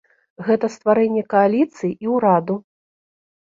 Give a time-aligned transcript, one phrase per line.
[0.45, 2.59] Гэта стварэнне кааліцыі і ўраду.